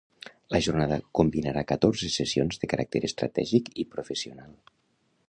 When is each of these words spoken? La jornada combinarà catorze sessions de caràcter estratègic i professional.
La 0.53 0.59
jornada 0.67 0.97
combinarà 1.19 1.63
catorze 1.71 2.09
sessions 2.15 2.61
de 2.63 2.71
caràcter 2.73 3.05
estratègic 3.11 3.71
i 3.85 3.87
professional. 3.97 4.53